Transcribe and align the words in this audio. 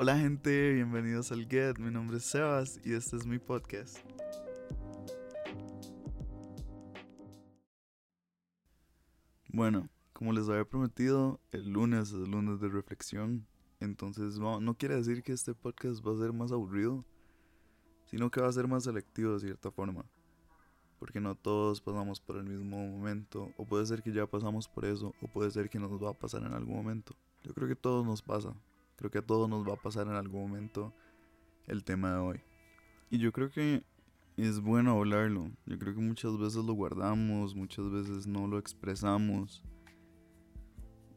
Hola 0.00 0.16
gente, 0.16 0.74
bienvenidos 0.74 1.32
al 1.32 1.48
Get. 1.48 1.80
Mi 1.80 1.90
nombre 1.90 2.18
es 2.18 2.24
Sebas 2.26 2.78
y 2.84 2.92
este 2.92 3.16
es 3.16 3.26
mi 3.26 3.40
podcast. 3.40 3.98
Bueno, 9.48 9.88
como 10.12 10.32
les 10.32 10.48
había 10.48 10.64
prometido, 10.64 11.40
el 11.50 11.70
lunes 11.70 12.10
es 12.10 12.14
el 12.14 12.30
lunes 12.30 12.60
de 12.60 12.68
reflexión. 12.68 13.44
Entonces 13.80 14.38
no, 14.38 14.60
no 14.60 14.74
quiere 14.74 14.94
decir 14.94 15.24
que 15.24 15.32
este 15.32 15.52
podcast 15.52 16.06
va 16.06 16.12
a 16.12 16.18
ser 16.18 16.32
más 16.32 16.52
aburrido, 16.52 17.04
sino 18.06 18.30
que 18.30 18.40
va 18.40 18.46
a 18.46 18.52
ser 18.52 18.68
más 18.68 18.84
selectivo 18.84 19.32
de 19.32 19.40
cierta 19.40 19.72
forma. 19.72 20.04
Porque 21.00 21.20
no 21.20 21.34
todos 21.34 21.80
pasamos 21.80 22.20
por 22.20 22.36
el 22.36 22.44
mismo 22.44 22.76
momento, 22.86 23.50
o 23.56 23.64
puede 23.64 23.84
ser 23.84 24.04
que 24.04 24.12
ya 24.12 24.28
pasamos 24.28 24.68
por 24.68 24.84
eso, 24.84 25.12
o 25.20 25.26
puede 25.26 25.50
ser 25.50 25.68
que 25.68 25.80
nos 25.80 26.00
va 26.00 26.10
a 26.10 26.14
pasar 26.14 26.42
en 26.42 26.52
algún 26.52 26.76
momento. 26.76 27.16
Yo 27.42 27.52
creo 27.52 27.66
que 27.66 27.74
todos 27.74 28.06
nos 28.06 28.22
pasa, 28.22 28.54
creo 28.98 29.10
que 29.12 29.18
a 29.18 29.26
todos 29.26 29.48
nos 29.48 29.66
va 29.66 29.74
a 29.74 29.80
pasar 29.80 30.08
en 30.08 30.14
algún 30.14 30.42
momento 30.42 30.92
el 31.66 31.84
tema 31.84 32.12
de 32.12 32.18
hoy. 32.18 32.40
Y 33.10 33.18
yo 33.18 33.32
creo 33.32 33.48
que 33.48 33.84
es 34.36 34.60
bueno 34.60 34.90
hablarlo. 34.90 35.50
Yo 35.66 35.78
creo 35.78 35.94
que 35.94 36.00
muchas 36.00 36.36
veces 36.36 36.64
lo 36.64 36.72
guardamos, 36.72 37.54
muchas 37.54 37.90
veces 37.90 38.26
no 38.26 38.48
lo 38.48 38.58
expresamos. 38.58 39.62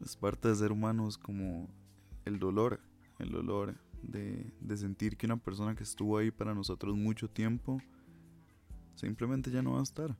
Es 0.00 0.16
parte 0.16 0.48
de 0.48 0.54
ser 0.54 0.70
humanos 0.70 1.18
como 1.18 1.68
el 2.24 2.38
dolor, 2.38 2.80
el 3.18 3.30
dolor 3.30 3.74
de, 4.00 4.52
de 4.60 4.76
sentir 4.76 5.16
que 5.16 5.26
una 5.26 5.36
persona 5.36 5.74
que 5.74 5.82
estuvo 5.82 6.18
ahí 6.18 6.30
para 6.30 6.54
nosotros 6.54 6.96
mucho 6.96 7.28
tiempo 7.28 7.80
simplemente 8.94 9.50
ya 9.50 9.62
no 9.62 9.72
va 9.72 9.80
a 9.80 9.84
estar. 9.84 10.16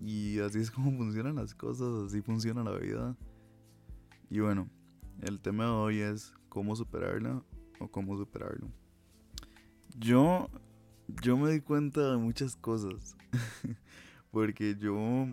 Y 0.00 0.38
así 0.38 0.58
es 0.58 0.70
como 0.70 0.96
funcionan 0.96 1.36
las 1.36 1.54
cosas, 1.54 2.06
así 2.06 2.22
funciona 2.22 2.64
la 2.64 2.78
vida. 2.78 3.14
Y 4.30 4.40
bueno, 4.40 4.70
el 5.20 5.40
tema 5.40 5.64
de 5.64 5.70
hoy 5.70 5.98
es 5.98 6.32
cómo 6.48 6.74
superarla 6.76 7.42
o 7.78 7.88
cómo 7.88 8.16
superarlo. 8.16 8.68
Yo, 9.98 10.48
yo 11.22 11.36
me 11.36 11.50
di 11.50 11.60
cuenta 11.60 12.12
de 12.12 12.16
muchas 12.16 12.56
cosas. 12.56 13.16
Porque 14.30 14.76
yo, 14.76 15.26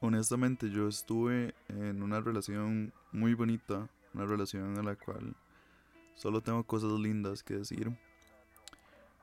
honestamente, 0.00 0.70
yo 0.70 0.88
estuve 0.88 1.54
en 1.68 2.02
una 2.02 2.20
relación 2.20 2.92
muy 3.12 3.34
bonita. 3.34 3.88
Una 4.14 4.26
relación 4.26 4.76
en 4.76 4.84
la 4.84 4.96
cual 4.96 5.34
solo 6.14 6.40
tengo 6.40 6.64
cosas 6.64 6.92
lindas 6.92 7.42
que 7.42 7.54
decir. 7.54 7.90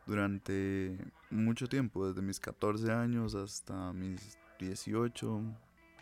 Durante 0.05 0.97
mucho 1.29 1.67
tiempo, 1.67 2.07
desde 2.07 2.21
mis 2.21 2.39
14 2.39 2.91
años 2.91 3.35
hasta 3.35 3.93
mis 3.93 4.37
18, 4.59 5.41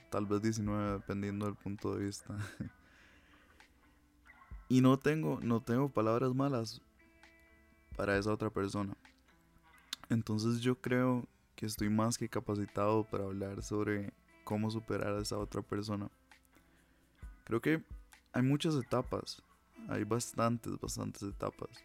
tal 0.10 0.26
vez 0.26 0.42
19, 0.42 0.94
dependiendo 0.94 1.46
del 1.46 1.56
punto 1.56 1.96
de 1.96 2.06
vista. 2.06 2.36
Y 4.70 4.82
no 4.82 4.98
tengo, 4.98 5.40
no 5.42 5.62
tengo 5.62 5.90
palabras 5.90 6.34
malas 6.34 6.82
para 7.98 8.18
esa 8.18 8.32
otra 8.32 8.50
persona. 8.50 8.96
Entonces 10.10 10.62
yo 10.62 10.80
creo 10.80 11.28
que 11.56 11.66
estoy 11.66 11.90
más 11.90 12.18
que 12.18 12.30
capacitado 12.30 13.04
para 13.04 13.26
hablar 13.26 13.62
sobre 13.64 14.14
cómo 14.44 14.72
superar 14.72 15.14
a 15.14 15.22
esa 15.22 15.38
otra 15.38 15.62
persona. 15.62 16.10
Creo 17.44 17.62
que 17.62 17.84
hay 18.32 18.42
muchas 18.44 18.76
etapas, 18.76 19.44
hay 19.88 20.04
bastantes, 20.04 20.80
bastantes 20.80 21.24
etapas. 21.24 21.84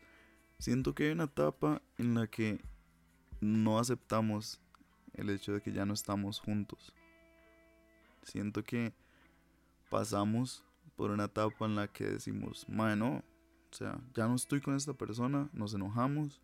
Siento 0.58 0.94
que 0.94 1.06
hay 1.06 1.12
una 1.12 1.24
etapa 1.24 1.82
en 1.98 2.14
la 2.14 2.26
que 2.26 2.60
no 3.40 3.78
aceptamos 3.78 4.60
el 5.14 5.30
hecho 5.30 5.52
de 5.52 5.60
que 5.60 5.72
ya 5.72 5.84
no 5.84 5.94
estamos 5.94 6.38
juntos. 6.38 6.94
Siento 8.22 8.62
que 8.62 8.92
pasamos 9.90 10.64
por 10.96 11.10
una 11.10 11.24
etapa 11.24 11.66
en 11.66 11.76
la 11.76 11.88
que 11.88 12.04
decimos, 12.04 12.66
bueno, 12.68 13.22
o 13.72 13.74
sea, 13.74 14.00
ya 14.14 14.28
no 14.28 14.34
estoy 14.34 14.60
con 14.60 14.74
esta 14.74 14.94
persona, 14.94 15.48
nos 15.52 15.74
enojamos 15.74 16.40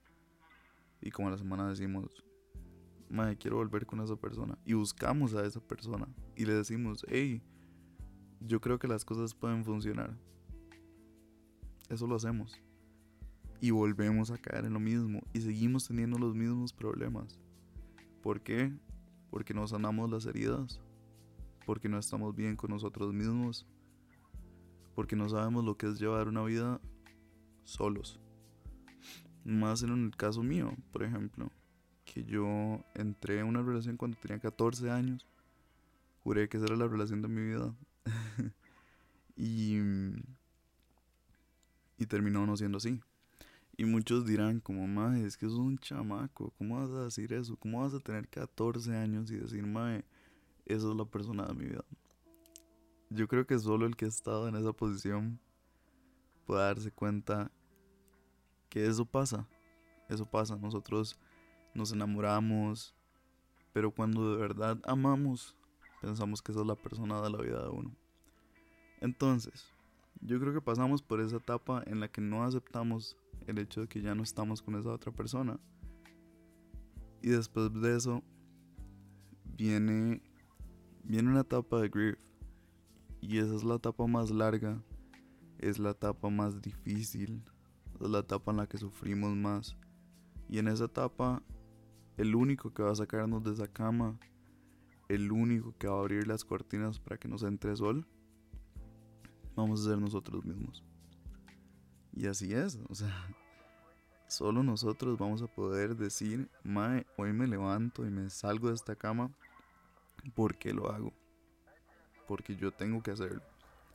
y 1.00 1.10
como 1.10 1.28
a 1.28 1.30
la 1.30 1.38
semana 1.38 1.68
decimos, 1.68 2.24
madre, 3.08 3.36
quiero 3.36 3.56
volver 3.56 3.86
con 3.86 4.00
esa 4.00 4.16
persona 4.16 4.58
y 4.64 4.74
buscamos 4.74 5.34
a 5.34 5.44
esa 5.44 5.60
persona 5.60 6.08
y 6.36 6.44
le 6.44 6.54
decimos, 6.54 7.04
hey, 7.08 7.42
yo 8.40 8.60
creo 8.60 8.78
que 8.78 8.88
las 8.88 9.04
cosas 9.04 9.34
pueden 9.34 9.64
funcionar. 9.64 10.16
Eso 11.88 12.06
lo 12.06 12.16
hacemos. 12.16 12.60
Y 13.60 13.72
volvemos 13.72 14.30
a 14.30 14.38
caer 14.38 14.64
en 14.64 14.72
lo 14.72 14.80
mismo 14.80 15.20
y 15.32 15.40
seguimos 15.40 15.86
teniendo 15.86 16.18
los 16.18 16.34
mismos 16.34 16.72
problemas. 16.72 17.38
¿Por 18.22 18.40
qué? 18.40 18.72
Porque 19.30 19.52
no 19.52 19.66
sanamos 19.66 20.10
las 20.10 20.24
heridas. 20.24 20.80
Porque 21.66 21.88
no 21.88 21.98
estamos 21.98 22.34
bien 22.34 22.56
con 22.56 22.70
nosotros 22.70 23.12
mismos 23.12 23.66
porque 25.00 25.16
no 25.16 25.30
sabemos 25.30 25.64
lo 25.64 25.78
que 25.78 25.86
es 25.86 25.98
llevar 25.98 26.28
una 26.28 26.42
vida 26.42 26.78
solos. 27.64 28.20
Más 29.46 29.82
en 29.82 30.04
el 30.04 30.14
caso 30.14 30.42
mío, 30.42 30.74
por 30.92 31.02
ejemplo, 31.02 31.50
que 32.04 32.22
yo 32.22 32.84
entré 32.94 33.38
en 33.38 33.46
una 33.46 33.62
relación 33.62 33.96
cuando 33.96 34.18
tenía 34.18 34.38
14 34.38 34.90
años. 34.90 35.26
Juré 36.22 36.50
que 36.50 36.58
esa 36.58 36.66
era 36.66 36.76
la 36.76 36.86
relación 36.86 37.22
de 37.22 37.28
mi 37.28 37.40
vida. 37.40 37.74
y, 39.38 39.78
y 41.96 42.04
terminó 42.06 42.44
no 42.44 42.58
siendo 42.58 42.76
así. 42.76 43.00
Y 43.78 43.86
muchos 43.86 44.26
dirán 44.26 44.60
como, 44.60 44.86
mae, 44.86 45.24
es 45.24 45.38
que 45.38 45.46
sos 45.46 45.60
un 45.60 45.78
chamaco, 45.78 46.52
¿cómo 46.58 46.78
vas 46.78 46.90
a 46.90 47.04
decir 47.04 47.32
eso? 47.32 47.56
¿Cómo 47.56 47.80
vas 47.80 47.94
a 47.94 48.00
tener 48.00 48.28
14 48.28 48.94
años 48.94 49.30
y 49.30 49.38
decir, 49.38 49.66
mae, 49.66 50.04
esa 50.66 50.90
es 50.90 50.94
la 50.94 51.06
persona 51.06 51.46
de 51.46 51.54
mi 51.54 51.64
vida? 51.64 51.86
Yo 53.10 53.26
creo 53.26 53.44
que 53.46 53.58
solo 53.58 53.86
el 53.86 53.96
que 53.96 54.04
ha 54.04 54.08
estado 54.08 54.48
en 54.48 54.54
esa 54.54 54.72
posición 54.72 55.40
puede 56.46 56.62
darse 56.62 56.92
cuenta 56.92 57.50
que 58.68 58.86
eso 58.86 59.04
pasa. 59.04 59.48
Eso 60.08 60.24
pasa. 60.24 60.56
Nosotros 60.56 61.18
nos 61.74 61.92
enamoramos, 61.92 62.94
pero 63.72 63.90
cuando 63.90 64.32
de 64.32 64.40
verdad 64.40 64.78
amamos, 64.84 65.56
pensamos 66.00 66.40
que 66.40 66.52
esa 66.52 66.60
es 66.60 66.66
la 66.66 66.76
persona 66.76 67.20
de 67.20 67.30
la 67.30 67.38
vida 67.38 67.62
de 67.62 67.68
uno. 67.68 67.94
Entonces, 69.00 69.66
yo 70.20 70.38
creo 70.38 70.54
que 70.54 70.60
pasamos 70.60 71.02
por 71.02 71.20
esa 71.20 71.38
etapa 71.38 71.82
en 71.86 71.98
la 71.98 72.08
que 72.08 72.20
no 72.20 72.44
aceptamos 72.44 73.16
el 73.46 73.58
hecho 73.58 73.82
de 73.82 73.88
que 73.88 74.02
ya 74.02 74.14
no 74.14 74.22
estamos 74.22 74.62
con 74.62 74.76
esa 74.76 74.90
otra 74.90 75.10
persona. 75.10 75.58
Y 77.22 77.30
después 77.30 77.72
de 77.72 77.96
eso 77.96 78.22
viene 79.56 80.22
viene 81.02 81.28
una 81.28 81.40
etapa 81.40 81.80
de 81.80 81.88
grief 81.88 82.18
y 83.20 83.38
esa 83.38 83.54
es 83.54 83.64
la 83.64 83.76
etapa 83.76 84.06
más 84.06 84.30
larga, 84.30 84.82
es 85.58 85.78
la 85.78 85.90
etapa 85.90 86.30
más 86.30 86.62
difícil, 86.62 87.42
es 88.00 88.08
la 88.08 88.20
etapa 88.20 88.50
en 88.50 88.56
la 88.58 88.66
que 88.66 88.78
sufrimos 88.78 89.36
más. 89.36 89.76
Y 90.48 90.58
en 90.58 90.68
esa 90.68 90.86
etapa, 90.86 91.42
el 92.16 92.34
único 92.34 92.72
que 92.72 92.82
va 92.82 92.92
a 92.92 92.96
sacarnos 92.96 93.44
de 93.44 93.52
esa 93.52 93.68
cama, 93.68 94.18
el 95.08 95.30
único 95.32 95.76
que 95.76 95.86
va 95.86 95.96
a 95.96 96.00
abrir 96.00 96.26
las 96.26 96.44
cortinas 96.44 96.98
para 96.98 97.18
que 97.18 97.28
nos 97.28 97.42
entre 97.42 97.76
sol, 97.76 98.06
vamos 99.54 99.80
a 99.80 99.90
ser 99.90 99.98
nosotros 99.98 100.44
mismos. 100.44 100.82
Y 102.12 102.26
así 102.26 102.54
es, 102.54 102.80
o 102.88 102.94
sea, 102.94 103.28
solo 104.28 104.62
nosotros 104.62 105.18
vamos 105.18 105.42
a 105.42 105.46
poder 105.46 105.94
decir, 105.94 106.50
Mae, 106.64 107.06
hoy 107.18 107.32
me 107.32 107.46
levanto 107.46 108.06
y 108.06 108.10
me 108.10 108.30
salgo 108.30 108.68
de 108.68 108.74
esta 108.74 108.96
cama 108.96 109.30
porque 110.34 110.72
lo 110.72 110.90
hago 110.90 111.19
porque 112.30 112.54
yo 112.54 112.70
tengo 112.70 113.02
que 113.02 113.10
hacerlo. 113.10 113.42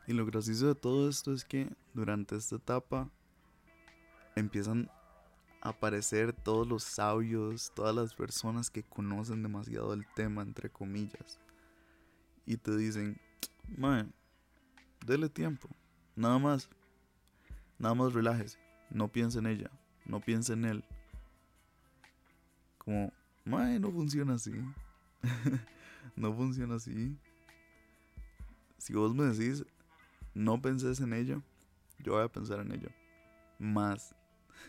Y 0.07 0.11
lo 0.11 0.25
gracioso 0.25 0.67
de 0.67 0.75
todo 0.75 1.07
esto 1.07 1.31
es 1.31 1.45
que 1.45 1.69
durante 1.93 2.35
esta 2.35 2.57
etapa 2.57 3.09
empiezan 4.35 4.91
a 5.61 5.69
aparecer 5.69 6.33
todos 6.33 6.67
los 6.67 6.83
sabios, 6.83 7.71
todas 7.73 7.95
las 7.95 8.13
personas 8.13 8.69
que 8.69 8.83
conocen 8.83 9.41
demasiado 9.41 9.93
el 9.93 10.05
tema, 10.15 10.41
entre 10.41 10.69
comillas. 10.69 11.39
Y 12.45 12.57
te 12.57 12.75
dicen, 12.75 13.17
mae, 13.77 14.05
dele 15.05 15.29
tiempo, 15.29 15.69
nada 16.13 16.37
más. 16.37 16.69
Nada 17.79 17.95
más 17.95 18.11
relájese, 18.11 18.59
no 18.89 19.07
piense 19.07 19.39
en 19.39 19.45
ella, 19.45 19.71
no 20.03 20.19
piense 20.19 20.51
en 20.51 20.65
él. 20.65 20.83
Como, 22.79 23.13
mae, 23.45 23.79
no 23.79 23.93
funciona 23.93 24.33
así. 24.33 24.51
no 26.17 26.33
funciona 26.35 26.75
así. 26.75 27.17
Si 28.85 28.93
vos 28.93 29.15
me 29.15 29.23
decís, 29.23 29.65
no 30.35 30.61
penses 30.61 30.99
en 30.99 31.13
ello, 31.13 31.41
yo 32.03 32.11
voy 32.11 32.23
a 32.23 32.27
pensar 32.27 32.59
en 32.59 32.71
ello. 32.71 32.89
Más. 33.57 34.13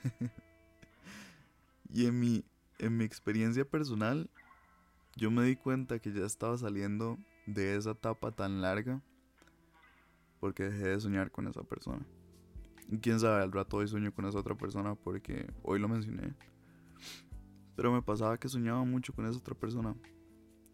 y 1.92 2.06
en 2.06 2.18
mi, 2.18 2.42
en 2.78 2.96
mi 2.96 3.04
experiencia 3.04 3.68
personal, 3.68 4.30
yo 5.16 5.30
me 5.30 5.44
di 5.44 5.54
cuenta 5.54 5.98
que 5.98 6.14
ya 6.14 6.24
estaba 6.24 6.56
saliendo 6.56 7.18
de 7.44 7.76
esa 7.76 7.90
etapa 7.90 8.32
tan 8.32 8.62
larga 8.62 9.02
porque 10.40 10.62
dejé 10.62 10.88
de 10.88 11.00
soñar 11.00 11.30
con 11.30 11.46
esa 11.46 11.62
persona. 11.64 12.06
Y 12.88 12.96
quién 13.00 13.20
sabe, 13.20 13.42
al 13.42 13.52
rato 13.52 13.76
hoy 13.76 13.86
sueño 13.86 14.14
con 14.14 14.24
esa 14.24 14.38
otra 14.38 14.54
persona 14.54 14.94
porque 14.94 15.52
hoy 15.62 15.78
lo 15.78 15.88
mencioné. 15.90 16.32
Pero 17.76 17.92
me 17.92 18.00
pasaba 18.00 18.38
que 18.38 18.48
soñaba 18.48 18.82
mucho 18.82 19.12
con 19.12 19.26
esa 19.26 19.36
otra 19.36 19.54
persona. 19.54 19.94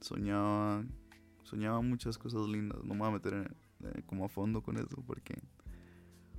Soñaba 0.00 0.85
soñaba 1.53 1.83
muchas 1.83 2.17
cosas 2.17 2.49
lindas. 2.49 2.83
No 2.83 2.95
me 2.95 3.01
voy 3.01 3.09
a 3.09 3.13
meter 3.13 3.55
como 4.07 4.25
a 4.25 4.29
fondo 4.31 4.63
con 4.63 4.79
eso 4.79 5.03
porque, 5.07 5.35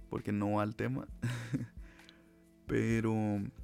porque 0.10 0.32
no 0.32 0.54
va 0.54 0.64
al 0.64 0.76
tema. 0.76 1.08
Pero, 2.66 3.14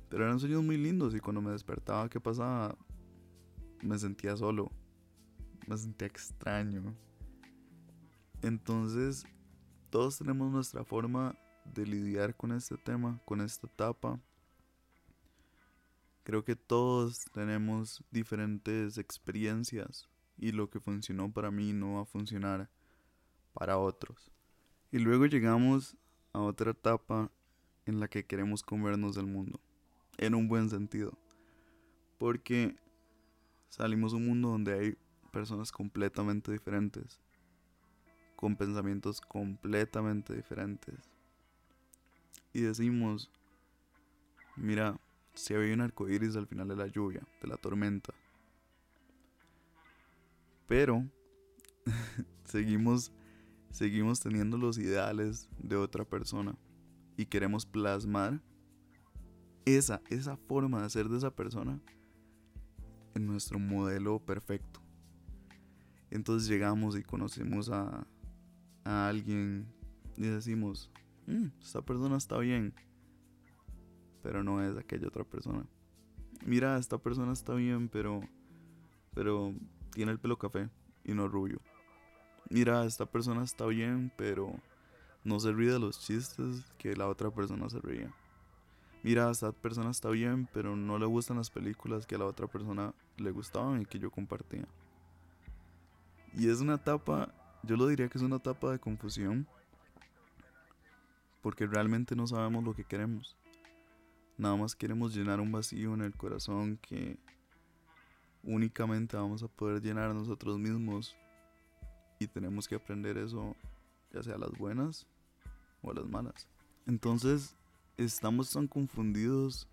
pero 0.09 0.25
eran 0.25 0.41
sueños 0.41 0.61
muy 0.61 0.75
lindos 0.75 1.15
y 1.15 1.21
cuando 1.21 1.41
me 1.41 1.51
despertaba, 1.51 2.09
¿qué 2.09 2.19
pasaba? 2.19 2.77
Me 3.81 3.97
sentía 3.97 4.35
solo, 4.35 4.69
me 5.65 5.77
sentía 5.77 6.05
extraño. 6.05 6.93
Entonces, 8.41 9.25
todos 9.89 10.17
tenemos 10.17 10.51
nuestra 10.51 10.83
forma 10.83 11.33
de 11.63 11.87
lidiar 11.87 12.35
con 12.35 12.51
este 12.51 12.75
tema, 12.77 13.21
con 13.23 13.39
esta 13.39 13.67
etapa. 13.67 14.19
Creo 16.23 16.43
que 16.43 16.57
todos 16.57 17.23
tenemos 17.33 18.03
diferentes 18.11 18.97
experiencias 18.97 20.09
y 20.39 20.51
lo 20.51 20.69
que 20.69 20.79
funcionó 20.79 21.31
para 21.31 21.51
mí 21.51 21.73
no 21.73 21.95
va 21.95 22.01
a 22.01 22.05
funcionar 22.05 22.69
para 23.53 23.77
otros. 23.77 24.31
Y 24.91 24.99
luego 24.99 25.25
llegamos 25.25 25.97
a 26.33 26.39
otra 26.39 26.71
etapa 26.71 27.31
en 27.85 27.99
la 27.99 28.07
que 28.07 28.25
queremos 28.25 28.63
comernos 28.63 29.15
del 29.15 29.25
mundo, 29.27 29.59
en 30.17 30.35
un 30.35 30.47
buen 30.47 30.69
sentido, 30.69 31.17
porque 32.17 32.75
salimos 33.69 34.13
a 34.13 34.17
un 34.17 34.27
mundo 34.27 34.49
donde 34.49 34.73
hay 34.73 34.97
personas 35.31 35.71
completamente 35.71 36.51
diferentes, 36.51 37.19
con 38.35 38.55
pensamientos 38.55 39.21
completamente 39.21 40.35
diferentes. 40.35 41.09
Y 42.53 42.61
decimos, 42.61 43.29
mira, 44.55 44.99
si 45.33 45.53
había 45.53 45.73
un 45.73 45.81
arco 45.81 46.07
iris 46.09 46.35
al 46.35 46.47
final 46.47 46.67
de 46.67 46.75
la 46.75 46.87
lluvia, 46.87 47.21
de 47.41 47.47
la 47.47 47.57
tormenta. 47.57 48.13
Pero 50.69 51.03
seguimos, 52.45 53.11
seguimos 53.71 54.19
teniendo 54.19 54.55
los 54.55 54.77
ideales 54.77 55.49
de 55.57 55.75
otra 55.75 56.05
persona 56.05 56.55
y 57.17 57.25
queremos 57.25 57.65
plasmar 57.65 58.41
esa, 59.65 59.99
esa 60.09 60.37
forma 60.37 60.83
de 60.83 60.89
ser 60.91 61.09
de 61.09 61.17
esa 61.17 61.35
persona 61.35 61.81
en 63.15 63.25
nuestro 63.25 63.57
modelo 63.57 64.19
perfecto. 64.19 64.79
Entonces 66.11 66.47
llegamos 66.47 66.95
y 66.95 67.01
conocemos 67.01 67.71
a, 67.71 68.05
alguien 68.83 69.67
y 70.17 70.23
decimos, 70.23 70.91
mm, 71.25 71.47
esta 71.61 71.81
persona 71.81 72.17
está 72.17 72.37
bien, 72.37 72.75
pero 74.21 74.43
no 74.43 74.63
es 74.63 74.77
aquella 74.77 75.07
otra 75.07 75.23
persona. 75.23 75.65
Mira, 76.45 76.77
esta 76.77 76.99
persona 76.99 77.33
está 77.33 77.55
bien, 77.55 77.89
pero, 77.89 78.21
pero 79.15 79.53
tiene 79.89 80.11
el 80.11 80.19
pelo 80.19 80.37
café 80.37 80.69
y 81.03 81.13
no 81.13 81.27
rubio. 81.27 81.59
Mira, 82.49 82.85
esta 82.85 83.05
persona 83.05 83.43
está 83.43 83.65
bien, 83.65 84.11
pero 84.17 84.53
no 85.23 85.39
se 85.39 85.51
ríe 85.51 85.71
de 85.71 85.79
los 85.79 85.99
chistes 85.99 86.63
que 86.77 86.95
la 86.95 87.07
otra 87.07 87.31
persona 87.31 87.69
se 87.69 87.79
ríe. 87.79 88.09
Mira, 89.03 89.29
esta 89.29 89.51
persona 89.51 89.91
está 89.91 90.09
bien, 90.09 90.47
pero 90.53 90.75
no 90.75 90.97
le 90.97 91.05
gustan 91.05 91.37
las 91.37 91.49
películas 91.49 92.05
que 92.05 92.15
a 92.15 92.19
la 92.19 92.25
otra 92.25 92.47
persona 92.47 92.93
le 93.17 93.31
gustaban 93.31 93.81
y 93.81 93.85
que 93.85 93.99
yo 93.99 94.11
compartía. 94.11 94.67
Y 96.33 96.49
es 96.49 96.59
una 96.59 96.75
etapa 96.75 97.33
yo 97.63 97.75
lo 97.75 97.87
diría 97.87 98.07
que 98.07 98.17
es 98.17 98.23
una 98.23 98.37
etapa 98.37 98.71
de 98.71 98.79
confusión 98.79 99.47
porque 101.41 101.67
realmente 101.67 102.15
no 102.15 102.27
sabemos 102.27 102.63
lo 102.63 102.73
que 102.73 102.83
queremos. 102.83 103.37
Nada 104.37 104.55
más 104.55 104.75
queremos 104.75 105.13
llenar 105.13 105.39
un 105.39 105.51
vacío 105.51 105.93
en 105.93 106.01
el 106.01 106.15
corazón 106.15 106.77
que 106.81 107.17
únicamente 108.43 109.17
vamos 109.17 109.43
a 109.43 109.47
poder 109.47 109.81
llenar 109.81 110.13
nosotros 110.13 110.57
mismos 110.57 111.15
y 112.19 112.27
tenemos 112.27 112.67
que 112.67 112.75
aprender 112.75 113.17
eso 113.17 113.55
ya 114.11 114.23
sea 114.23 114.37
las 114.37 114.51
buenas 114.51 115.07
o 115.81 115.93
las 115.93 116.05
malas. 116.07 116.47
Entonces 116.85 117.55
estamos 117.97 118.51
tan 118.51 118.67
confundidos 118.67 119.67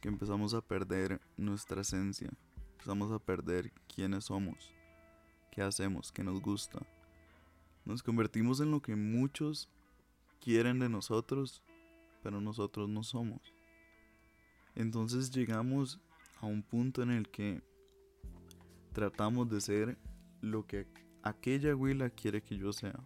que 0.00 0.08
empezamos 0.08 0.54
a 0.54 0.60
perder 0.60 1.20
nuestra 1.36 1.80
esencia, 1.80 2.30
empezamos 2.72 3.10
a 3.10 3.18
perder 3.18 3.72
quiénes 3.88 4.24
somos 4.24 4.76
qué 5.56 5.62
hacemos, 5.62 6.12
qué 6.12 6.22
nos 6.22 6.42
gusta. 6.42 6.78
Nos 7.86 8.02
convertimos 8.02 8.60
en 8.60 8.70
lo 8.70 8.82
que 8.82 8.94
muchos 8.94 9.70
quieren 10.38 10.78
de 10.78 10.90
nosotros, 10.90 11.62
pero 12.22 12.42
nosotros 12.42 12.90
no 12.90 13.02
somos. 13.02 13.40
Entonces 14.74 15.30
llegamos 15.30 15.98
a 16.36 16.46
un 16.46 16.62
punto 16.62 17.02
en 17.02 17.10
el 17.10 17.28
que 17.28 17.62
tratamos 18.92 19.48
de 19.48 19.60
ser 19.60 19.98
lo 20.40 20.66
que 20.66 20.86
aquella 21.22 21.72
abuela 21.72 22.10
quiere 22.10 22.42
que 22.42 22.56
yo 22.56 22.72
sea. 22.72 22.98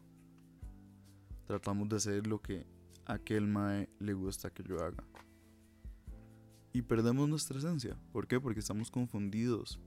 Tratamos 1.46 1.88
de 1.88 2.00
ser 2.00 2.26
lo 2.26 2.40
que 2.40 2.66
aquel 3.06 3.46
mae 3.46 3.88
le 3.98 4.12
gusta 4.14 4.50
que 4.50 4.62
yo 4.62 4.82
haga. 4.84 5.04
Y 6.72 6.82
perdemos 6.82 7.28
nuestra 7.28 7.58
esencia. 7.58 7.98
¿Por 8.12 8.28
qué? 8.28 8.40
Porque 8.40 8.60
estamos 8.60 8.90
confundidos 8.90 9.80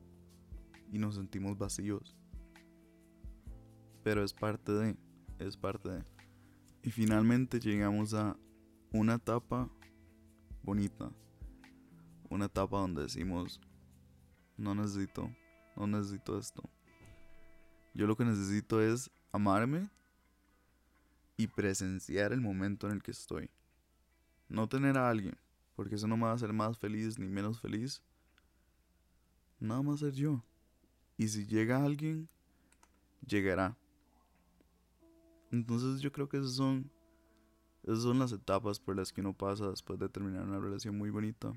y 0.91 0.99
nos 0.99 1.15
sentimos 1.15 1.57
vacíos. 1.57 2.17
Pero 4.03 4.23
es 4.23 4.33
parte 4.33 4.71
de, 4.73 4.97
es 5.39 5.55
parte 5.55 5.89
de. 5.89 6.03
Y 6.83 6.91
finalmente 6.91 7.59
llegamos 7.59 8.13
a 8.13 8.35
una 8.91 9.15
etapa 9.15 9.69
bonita. 10.61 11.11
Una 12.33 12.45
etapa 12.45 12.79
donde 12.79 13.03
decimos, 13.03 13.61
no 14.57 14.73
necesito, 14.73 15.29
no 15.75 15.85
necesito 15.85 16.39
esto. 16.39 16.63
Yo 17.93 18.07
lo 18.07 18.17
que 18.17 18.25
necesito 18.25 18.81
es 18.81 19.11
amarme 19.31 19.91
y 21.37 21.45
presenciar 21.45 22.33
el 22.33 22.41
momento 22.41 22.87
en 22.87 22.93
el 22.93 23.03
que 23.03 23.11
estoy. 23.11 23.51
No 24.49 24.67
tener 24.67 24.97
a 24.97 25.11
alguien, 25.11 25.37
porque 25.75 25.93
eso 25.93 26.07
no 26.07 26.17
me 26.17 26.23
va 26.23 26.31
a 26.31 26.33
hacer 26.33 26.51
más 26.53 26.75
feliz 26.79 27.19
ni 27.19 27.27
menos 27.27 27.61
feliz. 27.61 28.01
Nada 29.59 29.83
más 29.83 29.99
ser 29.99 30.13
yo. 30.13 30.43
Y 31.17 31.27
si 31.27 31.45
llega 31.45 31.85
alguien, 31.85 32.27
llegará. 33.27 33.77
Entonces 35.51 36.01
yo 36.01 36.11
creo 36.11 36.27
que 36.27 36.37
esas 36.37 36.55
son, 36.55 36.89
esas 37.83 38.01
son 38.01 38.17
las 38.17 38.31
etapas 38.31 38.79
por 38.79 38.95
las 38.95 39.13
que 39.13 39.21
uno 39.21 39.37
pasa 39.37 39.69
después 39.69 39.99
de 39.99 40.09
terminar 40.09 40.47
una 40.47 40.59
relación 40.59 40.97
muy 40.97 41.11
bonita. 41.11 41.53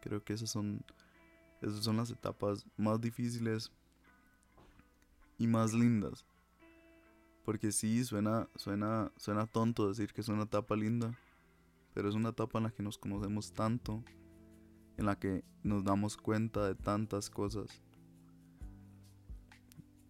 Creo 0.00 0.22
que 0.22 0.32
esas 0.32 0.50
son, 0.50 0.82
esas 1.60 1.84
son 1.84 1.96
las 1.96 2.10
etapas 2.10 2.66
más 2.76 3.00
difíciles 3.00 3.72
y 5.38 5.46
más 5.46 5.72
lindas. 5.72 6.26
Porque 7.44 7.72
sí, 7.72 8.04
suena, 8.04 8.48
suena, 8.56 9.12
suena 9.16 9.46
tonto 9.46 9.88
decir 9.88 10.12
que 10.12 10.20
es 10.20 10.28
una 10.28 10.44
etapa 10.44 10.76
linda, 10.76 11.16
pero 11.94 12.08
es 12.08 12.14
una 12.14 12.30
etapa 12.30 12.58
en 12.58 12.64
la 12.64 12.70
que 12.70 12.82
nos 12.82 12.98
conocemos 12.98 13.52
tanto, 13.52 14.02
en 14.96 15.06
la 15.06 15.18
que 15.18 15.44
nos 15.62 15.84
damos 15.84 16.16
cuenta 16.16 16.66
de 16.66 16.74
tantas 16.74 17.30
cosas. 17.30 17.82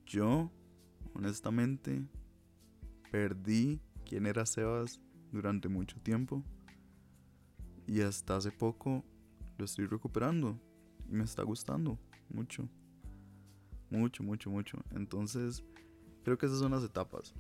Yo, 0.07 0.51
honestamente, 1.15 2.05
Perdí 3.11 3.81
quién 4.07 4.27
era 4.27 4.47
Sebas 4.47 5.01
durante 5.33 5.69
mucho 5.69 6.01
tiempo. 6.01 6.45
Y 7.87 8.03
hasta 8.03 8.37
hace 8.37 8.53
poco 8.53 9.05
lo 9.61 9.67
estoy 9.67 9.87
recuperando. 9.87 10.59
Y 11.09 11.13
me 11.13 11.25
está 11.25 11.43
gustando 11.43 11.99
mucho. 12.29 12.69
Mucho, 13.91 14.23
mucho, 14.23 14.51
mucho. 14.51 14.79
Entonces, 14.93 15.63
creo 16.25 16.39
que 16.39 16.47
esas 16.47 16.59
son 16.59 16.73
las 16.73 16.83
etapas. 16.83 17.35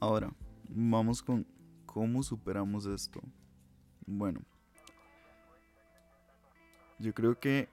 Ahora, 0.00 0.32
vamos 0.68 1.22
con 1.22 1.46
cómo 1.86 2.22
superamos 2.22 2.86
esto. 2.86 3.20
Bueno, 4.06 4.40
yo 6.98 7.12
creo 7.12 7.38
que 7.38 7.68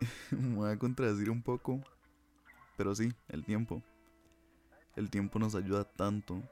me 0.30 0.54
voy 0.56 0.70
a 0.70 0.78
contradecir 0.78 1.30
un 1.30 1.42
poco. 1.42 1.80
Pero 2.76 2.94
sí, 2.94 3.12
el 3.28 3.44
tiempo. 3.44 3.82
El 4.96 5.08
tiempo 5.08 5.38
nos 5.38 5.54
ayuda 5.54 5.84
tanto. 5.84 6.42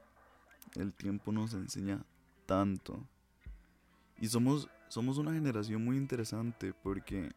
El 0.75 0.93
tiempo 0.93 1.31
nos 1.31 1.53
enseña 1.53 2.03
tanto. 2.45 3.05
Y 4.17 4.27
somos, 4.27 4.69
somos 4.91 5.17
una 5.17 5.31
generación 5.31 5.85
muy 5.85 5.95
interesante 5.95 6.73
porque 6.73 7.31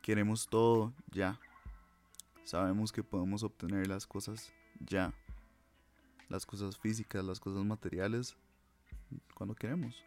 queremos 0.00 0.48
todo 0.48 0.94
ya. 1.12 1.38
Sabemos 2.42 2.90
que 2.90 3.02
podemos 3.02 3.42
obtener 3.42 3.86
las 3.86 4.06
cosas 4.06 4.50
ya. 4.80 5.12
Las 6.30 6.46
cosas 6.46 6.78
físicas, 6.78 7.22
las 7.22 7.38
cosas 7.38 7.66
materiales, 7.66 8.34
cuando 9.34 9.54
queremos. 9.54 10.02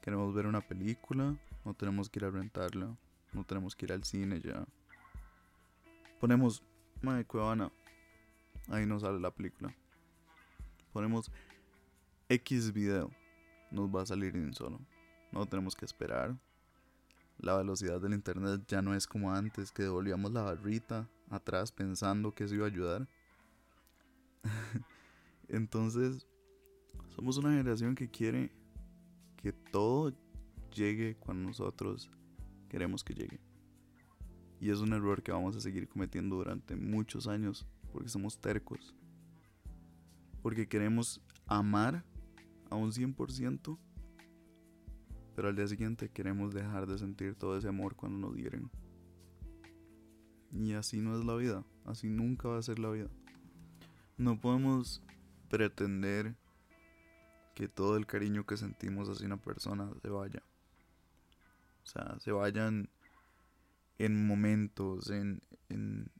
Queremos 0.00 0.32
ver 0.34 0.46
una 0.46 0.62
película, 0.62 1.36
no 1.62 1.74
tenemos 1.74 2.08
que 2.08 2.20
ir 2.20 2.24
a 2.24 2.30
rentarla, 2.30 2.96
no 3.34 3.44
tenemos 3.44 3.76
que 3.76 3.84
ir 3.84 3.92
al 3.92 4.04
cine 4.04 4.40
ya. 4.40 4.64
Ponemos, 6.18 6.62
Madre 7.02 7.26
Cuevana, 7.26 7.70
Ahí 8.68 8.86
nos 8.86 9.02
sale 9.02 9.20
la 9.20 9.30
película. 9.30 9.74
Ponemos 10.94 11.30
X 12.30 12.72
video. 12.72 13.10
Nos 13.70 13.88
va 13.88 14.02
a 14.02 14.06
salir 14.06 14.34
en 14.36 14.52
solo. 14.54 14.80
No 15.32 15.46
tenemos 15.46 15.74
que 15.74 15.84
esperar. 15.84 16.36
La 17.38 17.56
velocidad 17.56 18.00
del 18.00 18.12
internet 18.12 18.62
ya 18.66 18.82
no 18.82 18.94
es 18.94 19.06
como 19.06 19.32
antes, 19.32 19.72
que 19.72 19.84
devolvíamos 19.84 20.32
la 20.32 20.42
barrita 20.42 21.08
atrás 21.30 21.72
pensando 21.72 22.34
que 22.34 22.44
eso 22.44 22.54
iba 22.54 22.66
a 22.66 22.68
ayudar. 22.68 23.08
Entonces, 25.48 26.26
somos 27.14 27.38
una 27.38 27.50
generación 27.50 27.94
que 27.94 28.10
quiere 28.10 28.52
que 29.36 29.52
todo 29.52 30.12
llegue 30.74 31.16
cuando 31.16 31.48
nosotros 31.48 32.10
queremos 32.68 33.02
que 33.02 33.14
llegue. 33.14 33.40
Y 34.60 34.70
es 34.70 34.80
un 34.80 34.92
error 34.92 35.22
que 35.22 35.32
vamos 35.32 35.56
a 35.56 35.60
seguir 35.60 35.88
cometiendo 35.88 36.36
durante 36.36 36.76
muchos 36.76 37.26
años 37.26 37.66
porque 37.92 38.08
somos 38.08 38.38
tercos. 38.38 38.94
Porque 40.42 40.68
queremos 40.68 41.20
amar 41.46 42.04
a 42.70 42.76
un 42.76 42.92
100%, 42.92 43.78
pero 45.34 45.48
al 45.48 45.56
día 45.56 45.66
siguiente 45.66 46.08
queremos 46.10 46.54
dejar 46.54 46.86
de 46.86 46.98
sentir 46.98 47.34
todo 47.34 47.56
ese 47.56 47.68
amor 47.68 47.96
cuando 47.96 48.28
nos 48.28 48.36
hieren. 48.36 48.70
Y 50.52 50.72
así 50.72 51.00
no 51.00 51.18
es 51.18 51.24
la 51.24 51.36
vida, 51.36 51.64
así 51.84 52.08
nunca 52.08 52.48
va 52.48 52.58
a 52.58 52.62
ser 52.62 52.78
la 52.78 52.90
vida. 52.90 53.10
No 54.16 54.40
podemos 54.40 55.02
pretender 55.48 56.36
que 57.54 57.68
todo 57.68 57.96
el 57.96 58.06
cariño 58.06 58.46
que 58.46 58.56
sentimos 58.56 59.08
hacia 59.08 59.26
una 59.26 59.36
persona 59.36 59.92
se 60.02 60.08
vaya. 60.08 60.42
O 61.82 61.86
sea, 61.86 62.18
se 62.20 62.32
vayan 62.32 62.88
en 63.98 64.26
momentos, 64.26 65.10
en, 65.10 65.42
en, 65.68 66.10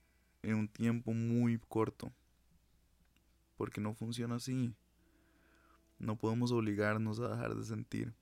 en 0.42 0.54
un 0.54 0.68
tiempo 0.68 1.12
muy 1.12 1.58
corto. 1.58 2.12
Porque 3.56 3.80
no 3.80 3.94
funciona 3.94 4.36
así. 4.36 4.74
No 6.00 6.16
podemos 6.16 6.50
obligarnos 6.50 7.20
a 7.20 7.28
dejar 7.28 7.54
de 7.54 7.64
sentir. 7.64 8.12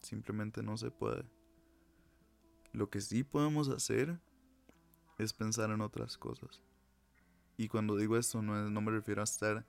Simplemente 0.00 0.62
no 0.62 0.76
se 0.76 0.92
puede. 0.92 1.24
Lo 2.72 2.88
que 2.88 3.00
sí 3.00 3.24
podemos 3.24 3.68
hacer 3.68 4.20
es 5.18 5.32
pensar 5.32 5.70
en 5.70 5.80
otras 5.80 6.16
cosas. 6.16 6.62
Y 7.56 7.66
cuando 7.66 7.96
digo 7.96 8.16
esto 8.16 8.40
no, 8.40 8.70
no 8.70 8.80
me 8.80 8.92
refiero 8.92 9.20
a 9.20 9.24
estar 9.24 9.66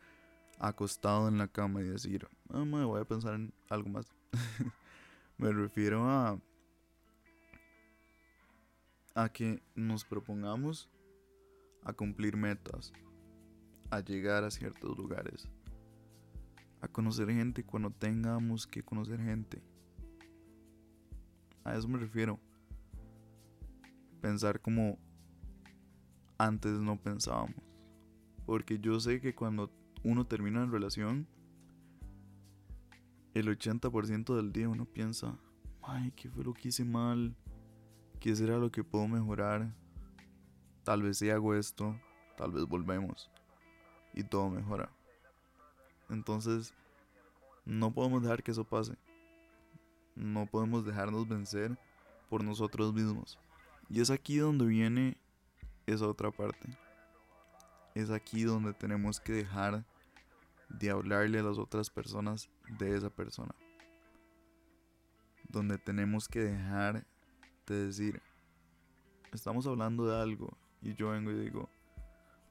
acostado 0.59 1.27
en 1.27 1.39
la 1.39 1.47
cama 1.47 1.81
y 1.81 1.85
decir, 1.85 2.27
ah, 2.49 2.63
me 2.63 2.85
voy 2.85 3.01
a 3.01 3.05
pensar 3.05 3.33
en 3.33 3.51
algo 3.69 3.89
más. 3.89 4.05
me 5.39 5.51
refiero 5.51 6.07
a 6.07 6.39
a 9.15 9.29
que 9.29 9.61
nos 9.75 10.05
propongamos 10.05 10.89
a 11.83 11.93
cumplir 11.93 12.37
metas, 12.37 12.93
a 13.89 13.99
llegar 13.99 14.43
a 14.43 14.51
ciertos 14.51 14.97
lugares, 14.97 15.49
a 16.81 16.87
conocer 16.87 17.29
gente 17.29 17.63
cuando 17.63 17.91
tengamos 17.91 18.65
que 18.67 18.83
conocer 18.83 19.21
gente. 19.21 19.61
A 21.63 21.75
eso 21.75 21.87
me 21.87 21.99
refiero. 21.99 22.39
Pensar 24.19 24.59
como 24.59 24.97
antes 26.37 26.79
no 26.79 26.99
pensábamos. 26.99 27.55
Porque 28.45 28.79
yo 28.79 28.99
sé 28.99 29.21
que 29.21 29.35
cuando 29.35 29.71
uno 30.03 30.25
termina 30.25 30.63
en 30.63 30.71
relación, 30.71 31.27
el 33.35 33.47
80% 33.47 34.35
del 34.35 34.51
día 34.51 34.67
uno 34.67 34.85
piensa, 34.85 35.37
ay, 35.83 36.11
¿qué 36.15 36.29
fue 36.29 36.43
lo 36.43 36.53
que 36.53 36.69
hice 36.69 36.83
mal? 36.83 37.35
¿Qué 38.19 38.35
será 38.35 38.57
lo 38.57 38.71
que 38.71 38.83
puedo 38.83 39.07
mejorar? 39.07 39.73
Tal 40.83 41.03
vez 41.03 41.19
si 41.19 41.29
hago 41.29 41.53
esto, 41.53 41.95
tal 42.37 42.51
vez 42.51 42.65
volvemos. 42.65 43.31
Y 44.13 44.23
todo 44.23 44.49
mejora. 44.49 44.91
Entonces, 46.11 46.73
no 47.65 47.91
podemos 47.91 48.21
dejar 48.21 48.43
que 48.43 48.51
eso 48.51 48.63
pase. 48.63 48.95
No 50.15 50.45
podemos 50.45 50.85
dejarnos 50.85 51.27
vencer 51.27 51.77
por 52.29 52.43
nosotros 52.43 52.93
mismos. 52.93 53.39
Y 53.89 54.01
es 54.01 54.09
aquí 54.09 54.37
donde 54.37 54.65
viene 54.65 55.17
esa 55.85 56.07
otra 56.07 56.31
parte. 56.31 56.77
Es 57.95 58.09
aquí 58.09 58.43
donde 58.43 58.73
tenemos 58.73 59.19
que 59.19 59.33
dejar 59.33 59.85
de 60.69 60.89
hablarle 60.89 61.39
a 61.39 61.43
las 61.43 61.57
otras 61.57 61.89
personas 61.89 62.49
de 62.77 62.95
esa 62.95 63.09
persona. 63.09 63.53
Donde 65.49 65.77
tenemos 65.77 66.27
que 66.27 66.39
dejar 66.39 67.05
de 67.67 67.85
decir, 67.87 68.21
estamos 69.33 69.65
hablando 69.65 70.07
de 70.07 70.21
algo 70.21 70.57
y 70.81 70.93
yo 70.93 71.09
vengo 71.09 71.31
y 71.31 71.39
digo, 71.39 71.69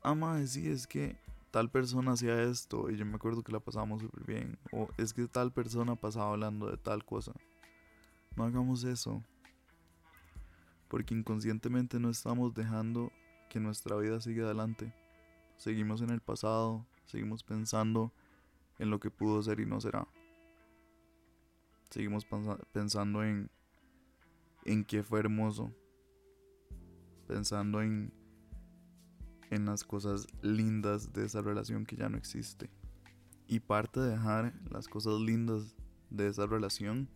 ah, 0.02 0.14
madre, 0.14 0.46
sí, 0.46 0.68
es 0.68 0.86
que 0.86 1.18
tal 1.50 1.70
persona 1.70 2.12
hacía 2.12 2.42
esto 2.42 2.90
y 2.90 2.96
yo 2.96 3.04
me 3.04 3.16
acuerdo 3.16 3.42
que 3.42 3.52
la 3.52 3.60
pasamos 3.60 4.02
súper 4.02 4.24
bien. 4.24 4.58
O 4.72 4.88
es 4.96 5.12
que 5.12 5.26
tal 5.26 5.52
persona 5.52 5.96
pasaba 5.96 6.30
hablando 6.30 6.70
de 6.70 6.76
tal 6.76 7.04
cosa. 7.04 7.32
No 8.36 8.44
hagamos 8.44 8.84
eso. 8.84 9.22
Porque 10.88 11.14
inconscientemente 11.14 11.98
no 12.00 12.10
estamos 12.10 12.54
dejando 12.54 13.12
que 13.48 13.60
nuestra 13.60 13.96
vida 13.96 14.20
siga 14.20 14.44
adelante. 14.44 14.92
Seguimos 15.56 16.02
en 16.02 16.10
el 16.10 16.20
pasado, 16.20 16.86
seguimos 17.06 17.42
pensando 17.42 18.12
en 18.78 18.90
lo 18.90 18.98
que 18.98 19.10
pudo 19.10 19.42
ser 19.42 19.60
y 19.60 19.66
no 19.66 19.80
será. 19.80 20.06
Seguimos 21.90 22.26
pensando 22.72 23.24
en 23.24 23.50
en 24.64 24.84
que 24.84 25.02
fue 25.02 25.20
hermoso. 25.20 25.72
Pensando 27.26 27.82
en 27.82 28.12
en 29.50 29.66
las 29.66 29.84
cosas 29.84 30.26
lindas 30.42 31.12
de 31.12 31.24
esa 31.24 31.42
relación 31.42 31.84
que 31.84 31.96
ya 31.96 32.08
no 32.08 32.16
existe. 32.16 32.70
Y 33.46 33.60
parte 33.60 34.00
de 34.00 34.10
dejar 34.10 34.54
las 34.70 34.86
cosas 34.86 35.20
lindas 35.20 35.74
de 36.08 36.28
esa 36.28 36.46
relación 36.46 37.08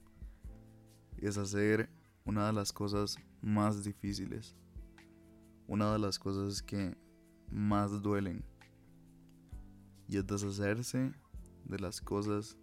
es 1.19 1.39
hacer 1.39 1.89
una 2.25 2.49
de 2.49 2.53
las 2.53 2.73
cosas 2.73 3.17
más 3.41 3.85
difíciles. 3.85 4.57
Una 5.69 5.93
de 5.93 5.99
las 6.01 6.19
cosas 6.19 6.61
que 6.61 6.97
más 7.51 8.03
duelen. 8.03 8.45
Y 10.09 10.19
es 10.19 10.27
deshacerse 10.27 11.13
de 11.65 11.79
las 11.79 12.01
cosas 12.01 12.57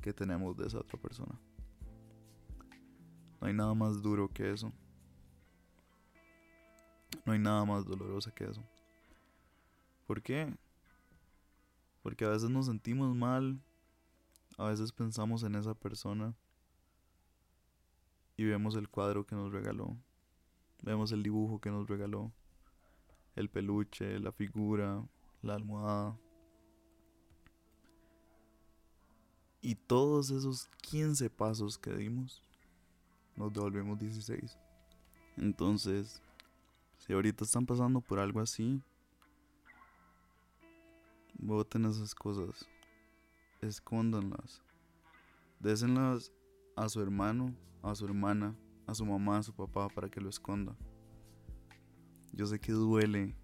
que 0.00 0.12
tenemos 0.12 0.56
de 0.56 0.66
esa 0.66 0.78
otra 0.78 0.98
persona. 0.98 1.38
No 3.40 3.46
hay 3.46 3.52
nada 3.52 3.74
más 3.74 4.00
duro 4.00 4.28
que 4.32 4.52
eso. 4.52 4.72
No 7.24 7.32
hay 7.32 7.38
nada 7.38 7.64
más 7.64 7.84
doloroso 7.84 8.32
que 8.32 8.44
eso. 8.44 8.62
¿Por 10.08 10.22
qué? 10.22 10.56
Porque 12.02 12.24
a 12.24 12.30
veces 12.30 12.48
nos 12.48 12.64
sentimos 12.64 13.14
mal, 13.14 13.60
a 14.56 14.70
veces 14.70 14.90
pensamos 14.90 15.42
en 15.42 15.54
esa 15.54 15.74
persona 15.74 16.34
y 18.34 18.44
vemos 18.44 18.74
el 18.76 18.88
cuadro 18.88 19.26
que 19.26 19.36
nos 19.36 19.52
regaló, 19.52 19.98
vemos 20.82 21.12
el 21.12 21.22
dibujo 21.22 21.60
que 21.60 21.70
nos 21.70 21.90
regaló, 21.90 22.32
el 23.36 23.50
peluche, 23.50 24.18
la 24.18 24.32
figura, 24.32 25.06
la 25.42 25.56
almohada. 25.56 26.18
Y 29.60 29.74
todos 29.74 30.30
esos 30.30 30.70
15 30.84 31.28
pasos 31.28 31.76
que 31.76 31.94
dimos, 31.94 32.42
nos 33.36 33.52
devolvemos 33.52 33.98
16. 33.98 34.56
Entonces, 35.36 36.22
si 36.96 37.12
ahorita 37.12 37.44
están 37.44 37.66
pasando 37.66 38.00
por 38.00 38.18
algo 38.18 38.40
así, 38.40 38.82
Voten 41.48 41.86
esas 41.86 42.14
cosas. 42.14 42.68
Escóndanlas. 43.62 44.62
Désenlas 45.58 46.30
a 46.76 46.90
su 46.90 47.00
hermano, 47.00 47.56
a 47.82 47.94
su 47.94 48.04
hermana, 48.04 48.54
a 48.86 48.94
su 48.94 49.06
mamá, 49.06 49.38
a 49.38 49.42
su 49.42 49.54
papá 49.54 49.88
para 49.88 50.10
que 50.10 50.20
lo 50.20 50.28
esconda. 50.28 50.76
Yo 52.34 52.44
sé 52.44 52.60
que 52.60 52.72
duele 52.72 53.34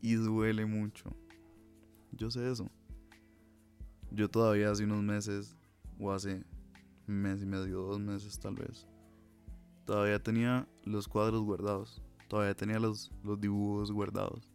y 0.00 0.14
duele 0.14 0.64
mucho. 0.64 1.14
Yo 2.12 2.30
sé 2.30 2.50
eso. 2.50 2.70
Yo 4.10 4.30
todavía 4.30 4.70
hace 4.70 4.84
unos 4.84 5.02
meses, 5.02 5.54
o 6.00 6.12
hace 6.12 6.42
mes 7.06 7.42
y 7.42 7.46
medio, 7.46 7.82
dos 7.82 8.00
meses 8.00 8.38
tal 8.38 8.54
vez, 8.54 8.88
todavía 9.84 10.18
tenía 10.18 10.66
los 10.82 11.06
cuadros 11.06 11.42
guardados. 11.42 12.02
Todavía 12.26 12.54
tenía 12.54 12.78
los 12.78 13.10
dibujos 13.38 13.92
guardados 13.92 14.53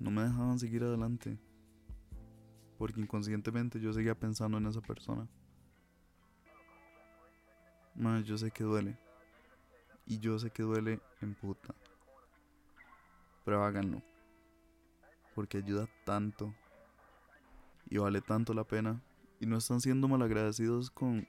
no 0.00 0.10
me 0.10 0.22
dejaban 0.22 0.58
seguir 0.58 0.82
adelante. 0.82 1.38
Porque 2.78 3.00
inconscientemente 3.00 3.78
yo 3.78 3.92
seguía 3.92 4.18
pensando 4.18 4.56
en 4.56 4.66
esa 4.66 4.80
persona. 4.80 5.28
Más 7.94 8.24
yo 8.24 8.38
sé 8.38 8.50
que 8.50 8.64
duele. 8.64 8.98
Y 10.06 10.18
yo 10.18 10.38
sé 10.38 10.50
que 10.50 10.62
duele 10.62 11.00
en 11.20 11.34
puta. 11.34 11.74
Pero 13.44 13.62
háganlo. 13.62 14.02
Porque 15.34 15.58
ayuda 15.58 15.86
tanto. 16.06 16.54
Y 17.90 17.98
vale 17.98 18.22
tanto 18.22 18.54
la 18.54 18.64
pena. 18.64 19.02
Y 19.38 19.46
no 19.46 19.58
están 19.58 19.82
siendo 19.82 20.08
malagradecidos 20.08 20.90
con. 20.90 21.28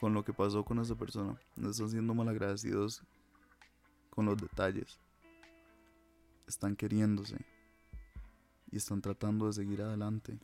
con 0.00 0.14
lo 0.14 0.24
que 0.24 0.32
pasó 0.32 0.64
con 0.64 0.80
esa 0.80 0.96
persona. 0.96 1.40
No 1.54 1.70
están 1.70 1.90
siendo 1.90 2.12
malagradecidos 2.12 3.04
con 4.10 4.26
los 4.26 4.36
detalles 4.36 5.00
están 6.48 6.76
queriéndose 6.76 7.36
y 8.70 8.76
están 8.78 9.00
tratando 9.02 9.46
de 9.46 9.52
seguir 9.52 9.82
adelante. 9.82 10.38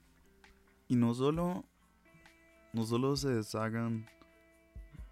Y 0.87 0.97
no 0.97 1.15
solo, 1.15 1.65
no 2.73 2.85
solo 2.85 3.17
se 3.17 3.31
deshagan 3.31 4.07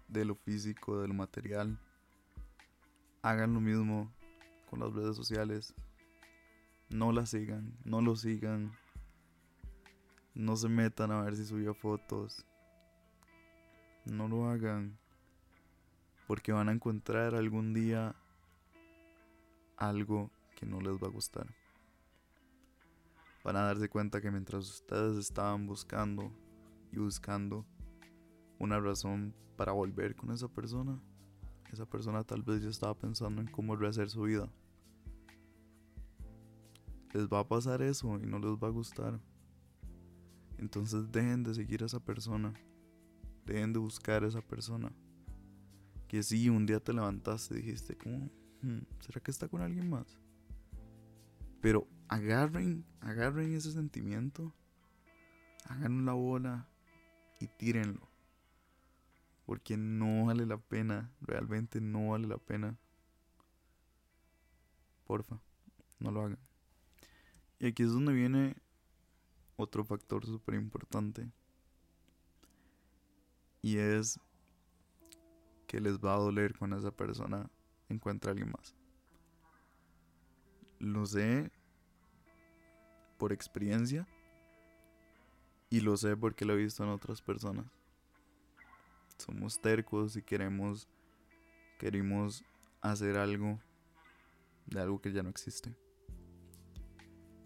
de 0.07 0.25
lo 0.25 0.35
físico, 0.35 1.01
de 1.01 1.07
lo 1.07 1.13
material, 1.13 1.79
hagan 3.23 3.53
lo 3.53 3.59
mismo 3.59 4.11
con 4.69 4.79
las 4.79 4.93
redes 4.93 5.15
sociales. 5.15 5.73
No 6.89 7.11
las 7.11 7.31
sigan, 7.31 7.73
no 7.83 8.01
lo 8.01 8.15
sigan. 8.15 8.71
No 10.35 10.55
se 10.55 10.67
metan 10.67 11.11
a 11.11 11.21
ver 11.21 11.35
si 11.35 11.45
subió 11.45 11.73
fotos. 11.73 12.45
No 14.05 14.27
lo 14.27 14.47
hagan. 14.49 14.97
Porque 16.27 16.51
van 16.51 16.69
a 16.69 16.71
encontrar 16.71 17.35
algún 17.35 17.73
día 17.73 18.15
algo 19.77 20.31
no 20.65 20.81
les 20.81 21.01
va 21.01 21.07
a 21.07 21.11
gustar. 21.11 21.47
Van 23.43 23.55
a 23.57 23.63
darse 23.63 23.89
cuenta 23.89 24.21
que 24.21 24.31
mientras 24.31 24.69
ustedes 24.69 25.17
estaban 25.17 25.67
buscando 25.67 26.31
y 26.91 26.97
buscando 26.97 27.65
una 28.57 28.79
razón 28.79 29.35
para 29.57 29.73
volver 29.73 30.15
con 30.15 30.31
esa 30.31 30.47
persona, 30.47 30.99
esa 31.71 31.85
persona 31.85 32.23
tal 32.23 32.43
vez 32.43 32.61
ya 32.61 32.69
estaba 32.69 32.97
pensando 32.97 33.41
en 33.41 33.47
cómo 33.47 33.75
rehacer 33.75 34.09
su 34.09 34.21
vida. 34.21 34.49
Les 37.13 37.27
va 37.27 37.39
a 37.39 37.47
pasar 37.47 37.81
eso 37.81 38.17
y 38.19 38.25
no 38.25 38.39
les 38.39 38.51
va 38.51 38.67
a 38.67 38.71
gustar. 38.71 39.19
Entonces 40.57 41.11
dejen 41.11 41.43
de 41.43 41.53
seguir 41.53 41.83
a 41.83 41.87
esa 41.87 41.99
persona. 41.99 42.53
Dejen 43.45 43.73
de 43.73 43.79
buscar 43.79 44.23
a 44.23 44.27
esa 44.27 44.41
persona. 44.41 44.91
Que 46.07 46.23
si 46.23 46.47
un 46.47 46.65
día 46.65 46.79
te 46.79 46.93
levantaste 46.93 47.55
y 47.55 47.57
dijiste, 47.57 47.97
como, 47.97 48.29
hmm, 48.61 48.79
¿será 48.99 49.19
que 49.19 49.31
está 49.31 49.47
con 49.47 49.61
alguien 49.61 49.89
más? 49.89 50.17
Pero 51.63 51.87
agarren, 52.09 52.85
agarren 52.99 53.55
ese 53.55 53.71
sentimiento, 53.71 54.53
hagan 55.63 56.05
la 56.05 56.11
bola 56.11 56.67
y 57.39 57.47
tírenlo. 57.47 58.05
Porque 59.45 59.77
no 59.77 60.25
vale 60.25 60.45
la 60.45 60.57
pena, 60.57 61.09
realmente 61.21 61.79
no 61.79 62.09
vale 62.09 62.27
la 62.27 62.37
pena. 62.37 62.77
Porfa, 65.05 65.39
no 65.99 66.11
lo 66.11 66.23
hagan. 66.23 66.39
Y 67.59 67.67
aquí 67.67 67.83
es 67.83 67.93
donde 67.93 68.11
viene 68.11 68.57
otro 69.55 69.85
factor 69.85 70.25
súper 70.25 70.55
importante. 70.55 71.31
Y 73.61 73.77
es 73.77 74.19
que 75.67 75.79
les 75.79 75.97
va 75.97 76.15
a 76.15 76.19
doler 76.19 76.57
cuando 76.57 76.77
esa 76.77 76.91
persona 76.91 77.49
encuentra 77.87 78.31
a 78.31 78.33
alguien 78.33 78.51
más. 78.51 78.75
Lo 80.83 81.05
sé 81.05 81.49
por 83.17 83.31
experiencia 83.31 84.05
y 85.69 85.79
lo 85.79 85.95
sé 85.95 86.17
porque 86.17 86.43
lo 86.43 86.51
he 86.51 86.57
visto 86.57 86.83
en 86.83 86.89
otras 86.89 87.21
personas. 87.21 87.65
Somos 89.17 89.61
tercos 89.61 90.17
y 90.17 90.21
queremos 90.21 90.89
queremos 91.79 92.43
hacer 92.81 93.15
algo 93.15 93.61
de 94.65 94.81
algo 94.81 94.99
que 94.99 95.13
ya 95.13 95.23
no 95.23 95.29
existe. 95.29 95.73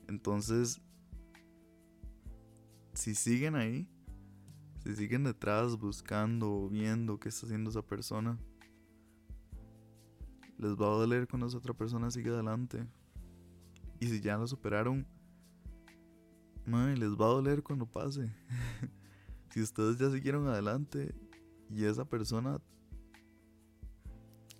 Entonces, 0.07 0.81
si 2.95 3.13
siguen 3.13 3.53
ahí, 3.53 3.87
si 4.83 4.95
siguen 4.95 5.25
detrás 5.25 5.77
buscando, 5.77 6.69
viendo 6.69 7.19
qué 7.19 7.29
está 7.29 7.45
haciendo 7.45 7.69
esa 7.69 7.83
persona, 7.83 8.39
les 10.57 10.71
va 10.71 10.87
a 10.87 10.97
doler 10.97 11.27
cuando 11.27 11.45
esa 11.45 11.59
otra 11.59 11.75
persona 11.75 12.09
sigue 12.09 12.31
adelante. 12.31 12.87
Y 13.99 14.07
si 14.07 14.21
ya 14.21 14.37
lo 14.37 14.47
superaron, 14.47 15.05
les 16.65 17.11
va 17.11 17.25
a 17.25 17.29
doler 17.29 17.63
cuando 17.63 17.85
pase. 17.85 18.31
si 19.51 19.61
ustedes 19.61 19.97
ya 19.97 20.11
siguieron 20.11 20.47
adelante 20.47 21.15
y 21.69 21.85
esa 21.85 22.05
persona 22.05 22.59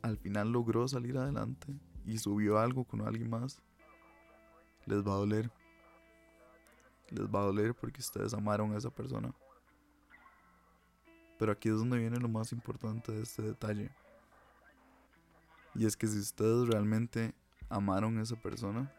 al 0.01 0.17
final 0.17 0.51
logró 0.51 0.88
salir 0.88 1.17
adelante 1.17 1.67
y 2.06 2.17
subió 2.17 2.60
algo 2.60 2.86
con 2.86 3.01
alguien 3.01 3.29
más, 3.29 3.62
les 4.86 5.06
va 5.06 5.13
a 5.13 5.17
doler 5.17 5.51
les 7.10 7.27
va 7.27 7.39
a 7.39 7.44
doler 7.44 7.74
porque 7.74 8.01
ustedes 8.01 8.34
amaron 8.34 8.74
a 8.74 8.77
esa 8.77 8.89
persona. 8.89 9.34
Pero 11.39 11.51
aquí 11.51 11.69
es 11.69 11.76
donde 11.76 11.97
viene 11.97 12.19
lo 12.19 12.28
más 12.28 12.52
importante 12.52 13.12
de 13.12 13.21
este 13.21 13.41
detalle. 13.41 13.91
Y 15.76 15.86
es 15.86 15.95
que 15.95 16.08
si 16.08 16.19
ustedes 16.19 16.67
realmente 16.67 17.34
amaron 17.69 18.17
a 18.17 18.23
esa 18.23 18.36
persona 18.36 18.91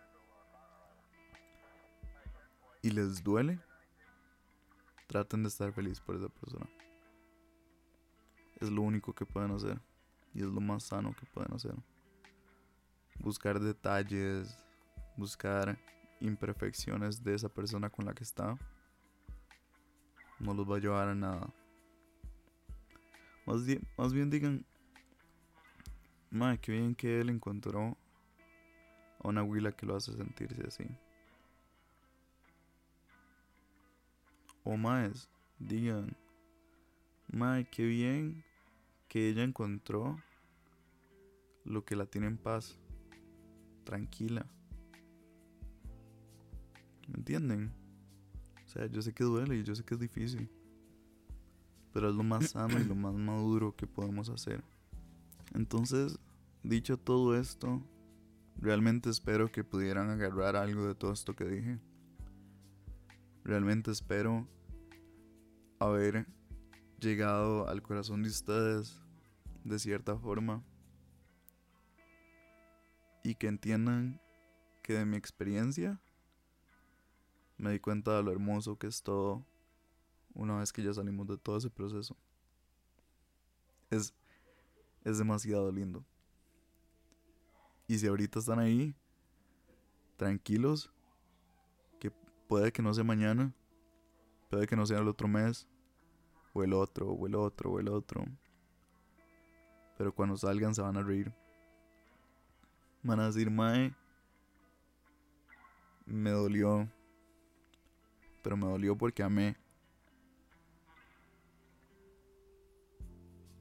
y 2.82 2.90
les 2.90 3.22
duele, 3.22 3.60
traten 5.06 5.42
de 5.42 5.48
estar 5.48 5.72
feliz 5.72 6.00
por 6.00 6.16
esa 6.16 6.28
persona. 6.28 6.68
Es 8.56 8.70
lo 8.70 8.82
único 8.82 9.12
que 9.12 9.26
pueden 9.26 9.52
hacer 9.52 9.80
y 10.34 10.40
es 10.40 10.46
lo 10.46 10.60
más 10.60 10.84
sano 10.84 11.14
que 11.14 11.26
pueden 11.26 11.52
hacer. 11.54 11.74
Buscar 13.18 13.58
detalles, 13.58 14.56
buscar 15.16 15.78
imperfecciones 16.20 17.22
de 17.22 17.34
esa 17.34 17.48
persona 17.48 17.90
con 17.90 18.04
la 18.04 18.14
que 18.14 18.24
está 18.24 18.58
no 20.38 20.54
los 20.54 20.70
va 20.70 20.76
a 20.76 20.80
llevar 20.80 21.08
a 21.08 21.14
nada. 21.14 21.52
Más 23.46 23.64
bien, 23.64 23.86
más 23.96 24.12
bien 24.12 24.30
digan, 24.30 24.64
madre, 26.30 26.58
qué 26.58 26.72
bien 26.72 26.94
que 26.94 27.20
él 27.20 27.30
encontró 27.30 27.96
a 29.20 29.28
una 29.28 29.42
huila 29.42 29.72
que 29.72 29.86
lo 29.86 29.96
hace 29.96 30.12
sentirse 30.12 30.62
así. 30.66 30.84
O 34.70 34.76
más, 34.76 35.30
digan, 35.58 36.14
madre, 37.32 37.66
qué 37.70 37.86
bien 37.86 38.44
que 39.08 39.30
ella 39.30 39.42
encontró 39.42 40.22
lo 41.64 41.86
que 41.86 41.96
la 41.96 42.04
tiene 42.04 42.26
en 42.26 42.36
paz, 42.36 42.78
tranquila. 43.84 44.44
¿Me 47.06 47.14
entienden? 47.14 47.72
O 48.66 48.68
sea, 48.68 48.84
yo 48.88 49.00
sé 49.00 49.14
que 49.14 49.24
duele 49.24 49.56
y 49.56 49.62
yo 49.62 49.74
sé 49.74 49.82
que 49.84 49.94
es 49.94 50.00
difícil. 50.00 50.50
Pero 51.94 52.10
es 52.10 52.14
lo 52.14 52.22
más 52.22 52.48
sano 52.50 52.78
y 52.78 52.84
lo 52.84 52.94
más 52.94 53.14
maduro 53.14 53.74
que 53.74 53.86
podemos 53.86 54.28
hacer. 54.28 54.62
Entonces, 55.54 56.18
dicho 56.62 56.98
todo 56.98 57.34
esto, 57.38 57.82
realmente 58.58 59.08
espero 59.08 59.50
que 59.50 59.64
pudieran 59.64 60.10
agarrar 60.10 60.56
algo 60.56 60.86
de 60.86 60.94
todo 60.94 61.14
esto 61.14 61.34
que 61.34 61.46
dije. 61.46 61.78
Realmente 63.44 63.90
espero 63.90 64.46
haber 65.78 66.26
llegado 66.98 67.68
al 67.68 67.82
corazón 67.82 68.22
de 68.22 68.28
ustedes 68.28 69.00
de 69.64 69.78
cierta 69.78 70.16
forma. 70.16 70.62
Y 73.22 73.34
que 73.34 73.48
entiendan 73.48 74.20
que 74.82 74.94
de 74.94 75.04
mi 75.04 75.16
experiencia 75.16 76.00
me 77.58 77.72
di 77.72 77.80
cuenta 77.80 78.16
de 78.16 78.22
lo 78.22 78.32
hermoso 78.32 78.78
que 78.78 78.86
es 78.86 79.02
todo 79.02 79.44
una 80.34 80.58
vez 80.58 80.72
que 80.72 80.82
ya 80.82 80.94
salimos 80.94 81.26
de 81.26 81.36
todo 81.36 81.58
ese 81.58 81.68
proceso. 81.68 82.16
Es, 83.90 84.14
es 85.04 85.18
demasiado 85.18 85.70
lindo. 85.72 86.04
Y 87.88 87.98
si 87.98 88.06
ahorita 88.06 88.38
están 88.38 88.58
ahí, 88.58 88.94
tranquilos, 90.16 90.92
que 91.98 92.10
puede 92.46 92.70
que 92.70 92.82
no 92.82 92.92
sea 92.94 93.04
mañana, 93.04 93.54
puede 94.48 94.66
que 94.66 94.76
no 94.76 94.86
sea 94.86 94.98
el 94.98 95.08
otro 95.08 95.28
mes, 95.28 95.66
o 96.52 96.62
el 96.62 96.72
otro, 96.72 97.08
o 97.08 97.26
el 97.26 97.34
otro, 97.34 97.72
o 97.72 97.80
el 97.80 97.88
otro. 97.88 98.24
Pero 99.96 100.14
cuando 100.14 100.36
salgan 100.36 100.74
se 100.74 100.82
van 100.82 100.96
a 100.96 101.02
reír. 101.02 101.32
Van 103.02 103.20
a 103.20 103.26
decir, 103.26 103.50
Mae, 103.50 103.94
me 106.06 106.30
dolió 106.30 106.88
pero 108.42 108.56
me 108.56 108.66
dolió 108.66 108.96
porque 108.96 109.22
amé. 109.22 109.56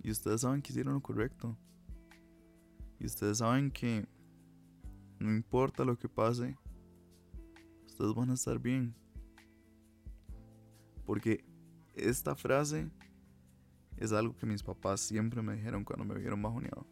Y 0.01 0.11
ustedes 0.11 0.39
saben 0.39 0.61
que 0.61 0.71
hicieron 0.71 0.93
lo 0.93 1.01
correcto. 1.01 1.57
Y 2.97 3.05
ustedes 3.05 3.39
saben 3.39 3.69
que 3.69 4.07
no 5.19 5.29
importa 5.31 5.83
lo 5.83 5.97
que 5.97 6.07
pase, 6.07 6.57
ustedes 7.85 8.13
van 8.13 8.29
a 8.29 8.35
estar 8.35 8.59
bien. 8.59 8.95
Porque 11.07 11.43
esta 11.95 12.35
frase 12.35 12.87
es 13.95 14.11
algo 14.11 14.35
que 14.35 14.45
mis 14.45 14.61
papás 14.61 15.01
siempre 15.01 15.41
me 15.41 15.55
dijeron 15.55 15.83
cuando 15.83 16.05
me 16.05 16.19
vieron 16.19 16.43
bajoneado. 16.43 16.85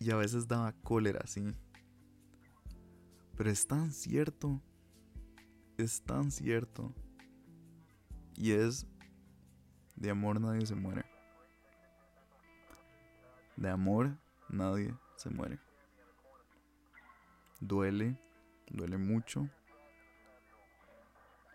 Y 0.00 0.10
a 0.10 0.16
veces 0.16 0.48
daba 0.48 0.72
cólera, 0.72 1.26
sí. 1.26 1.44
Pero 3.36 3.50
es 3.50 3.66
tan 3.66 3.92
cierto 3.92 4.62
es 5.76 6.02
tan 6.02 6.30
cierto. 6.30 6.92
Y 8.36 8.52
es, 8.52 8.86
de 9.96 10.10
amor 10.10 10.40
nadie 10.40 10.66
se 10.66 10.74
muere. 10.74 11.04
De 13.56 13.70
amor 13.70 14.16
nadie 14.48 14.94
se 15.16 15.30
muere. 15.30 15.58
Duele, 17.60 18.18
duele 18.70 18.98
mucho, 18.98 19.48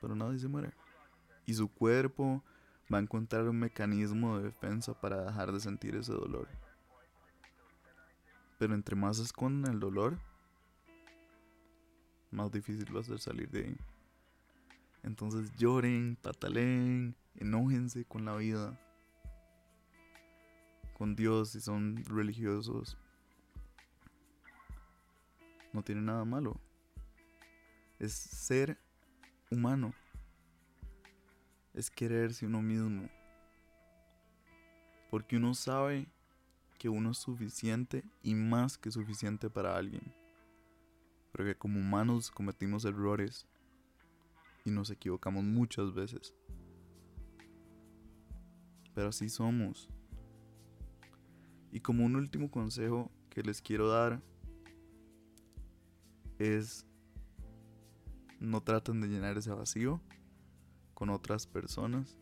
pero 0.01 0.15
nadie 0.15 0.39
se 0.39 0.47
muere. 0.47 0.73
Y 1.49 1.55
su 1.55 1.67
cuerpo 1.67 2.43
va 2.93 2.99
a 2.99 3.01
encontrar 3.01 3.49
un 3.49 3.57
mecanismo 3.57 4.37
de 4.37 4.43
defensa 4.43 4.93
para 4.93 5.23
dejar 5.23 5.51
de 5.51 5.59
sentir 5.59 5.95
ese 5.95 6.13
dolor. 6.13 6.47
Pero 8.59 8.75
entre 8.75 8.95
más 8.95 9.17
esconden 9.17 9.73
el 9.73 9.79
dolor, 9.79 10.19
más 12.29 12.51
difícil 12.51 12.95
va 12.95 12.99
a 12.99 13.03
ser 13.03 13.17
salir 13.17 13.49
de 13.49 13.65
ahí. 13.65 13.77
Entonces 15.01 15.51
lloren, 15.57 16.19
pataleen, 16.21 17.15
enójense 17.33 18.05
con 18.05 18.25
la 18.25 18.35
vida, 18.35 18.79
con 20.99 21.15
Dios 21.15 21.49
si 21.49 21.61
son 21.61 22.05
religiosos. 22.05 22.95
No 25.73 25.81
tiene 25.81 26.01
nada 26.01 26.25
malo. 26.25 26.61
Es 27.97 28.13
ser 28.13 28.77
humano. 29.49 29.95
Es 31.73 31.89
quererse 31.89 32.45
uno 32.45 32.61
mismo. 32.61 33.09
Porque 35.09 35.37
uno 35.37 35.53
sabe 35.53 36.07
que 36.77 36.89
uno 36.89 37.11
es 37.11 37.17
suficiente 37.17 38.03
y 38.23 38.35
más 38.35 38.77
que 38.77 38.91
suficiente 38.91 39.49
para 39.49 39.75
alguien. 39.75 40.13
Pero 41.31 41.45
que 41.45 41.55
como 41.55 41.79
humanos 41.79 42.31
cometimos 42.31 42.85
errores 42.85 43.45
y 44.65 44.71
nos 44.71 44.89
equivocamos 44.89 45.43
muchas 45.43 45.93
veces. 45.93 46.33
Pero 48.93 49.09
así 49.09 49.29
somos. 49.29 49.89
Y 51.71 51.81
como 51.81 52.05
un 52.05 52.15
último 52.15 52.49
consejo 52.49 53.11
que 53.29 53.43
les 53.43 53.61
quiero 53.61 53.89
dar 53.89 54.21
es 56.39 56.85
no 58.39 58.61
traten 58.61 59.01
de 59.01 59.07
llenar 59.07 59.37
ese 59.37 59.51
vacío 59.51 60.01
con 60.99 61.09
otras 61.09 61.47
personas 61.47 62.17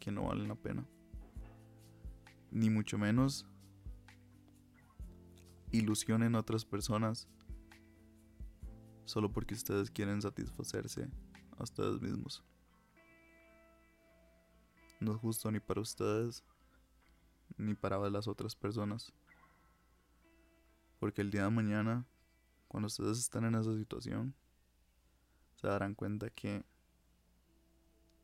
que 0.00 0.10
no 0.10 0.24
valen 0.24 0.48
la 0.48 0.56
pena. 0.56 0.84
Ni 2.50 2.68
mucho 2.68 2.98
menos 2.98 3.46
ilusionen 5.70 6.34
a 6.34 6.40
otras 6.40 6.64
personas 6.64 7.28
solo 9.04 9.32
porque 9.32 9.54
ustedes 9.54 9.88
quieren 9.88 10.20
satisfacerse 10.20 11.08
a 11.56 11.62
ustedes 11.62 12.00
mismos. 12.00 12.42
No 14.98 15.12
es 15.12 15.18
justo 15.18 15.48
ni 15.52 15.60
para 15.60 15.80
ustedes 15.80 16.42
ni 17.56 17.74
para 17.74 18.10
las 18.10 18.26
otras 18.26 18.56
personas. 18.56 19.12
Porque 20.98 21.22
el 21.22 21.30
día 21.30 21.44
de 21.44 21.50
mañana, 21.50 22.04
cuando 22.66 22.88
ustedes 22.88 23.18
están 23.18 23.44
en 23.44 23.54
esa 23.54 23.76
situación, 23.76 24.34
se 25.54 25.68
darán 25.68 25.94
cuenta 25.94 26.30
que 26.30 26.64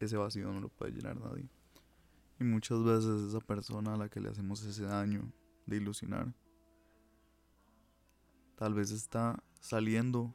ese 0.01 0.17
vacío 0.17 0.53
no 0.53 0.61
lo 0.61 0.69
puede 0.69 0.93
llenar 0.93 1.19
nadie. 1.19 1.49
Y 2.39 2.45
muchas 2.45 2.83
veces 2.85 3.29
esa 3.29 3.41
persona 3.41 3.95
a 3.95 3.97
la 3.97 4.09
que 4.09 4.21
le 4.21 4.29
hacemos 4.29 4.63
ese 4.63 4.85
daño 4.85 5.33
de 5.65 5.77
ilusionar, 5.77 6.35
tal 8.57 8.75
vez 8.75 8.91
está 8.91 9.43
saliendo 9.61 10.35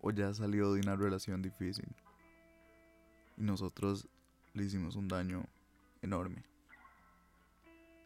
o 0.00 0.10
ya 0.10 0.28
ha 0.28 0.34
salido 0.34 0.74
de 0.74 0.80
una 0.80 0.96
relación 0.96 1.40
difícil. 1.40 1.88
Y 3.36 3.42
nosotros 3.42 4.08
le 4.54 4.64
hicimos 4.64 4.96
un 4.96 5.08
daño 5.08 5.44
enorme. 6.02 6.44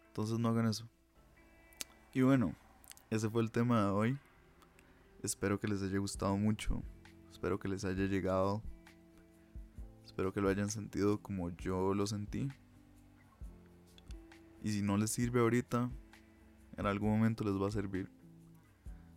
Entonces 0.09 0.39
no 0.39 0.49
hagan 0.49 0.67
eso. 0.67 0.89
Y 2.13 2.23
bueno, 2.23 2.55
ese 3.11 3.29
fue 3.29 3.43
el 3.43 3.51
tema 3.51 3.85
de 3.85 3.91
hoy. 3.91 4.19
Espero 5.23 5.59
que 5.59 5.69
les 5.69 5.83
haya 5.83 5.99
gustado 5.99 6.37
mucho. 6.37 6.83
Espero 7.31 7.59
que 7.59 7.69
les 7.69 7.85
haya 7.85 8.05
llegado. 8.05 8.63
Espero 10.17 10.33
que 10.33 10.41
lo 10.41 10.49
hayan 10.49 10.71
sentido 10.71 11.21
como 11.21 11.51
yo 11.51 11.93
lo 11.93 12.07
sentí. 12.07 12.49
Y 14.63 14.73
si 14.73 14.81
no 14.81 14.97
les 14.97 15.11
sirve 15.11 15.41
ahorita, 15.41 15.91
en 16.79 16.87
algún 16.87 17.11
momento 17.11 17.45
les 17.45 17.53
va 17.61 17.69
a 17.69 17.71
servir. 17.71 18.11